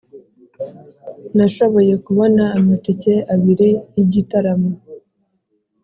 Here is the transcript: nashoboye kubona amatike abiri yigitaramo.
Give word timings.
nashoboye 1.35 1.93
kubona 2.05 2.43
amatike 2.57 3.13
abiri 3.33 3.69
yigitaramo. 3.95 4.71